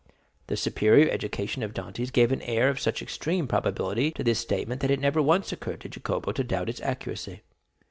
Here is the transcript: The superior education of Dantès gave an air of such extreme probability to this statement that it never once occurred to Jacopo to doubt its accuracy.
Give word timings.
The 0.47 0.57
superior 0.57 1.11
education 1.11 1.61
of 1.61 1.75
Dantès 1.75 2.11
gave 2.11 2.31
an 2.31 2.41
air 2.41 2.69
of 2.69 2.79
such 2.79 3.03
extreme 3.03 3.47
probability 3.47 4.09
to 4.13 4.23
this 4.23 4.39
statement 4.39 4.81
that 4.81 4.89
it 4.89 4.99
never 4.99 5.21
once 5.21 5.51
occurred 5.51 5.81
to 5.81 5.89
Jacopo 5.89 6.31
to 6.31 6.43
doubt 6.43 6.69
its 6.69 6.81
accuracy. 6.81 7.43